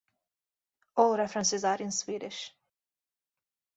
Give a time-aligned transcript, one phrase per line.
[0.97, 2.51] "All references are in Swedish"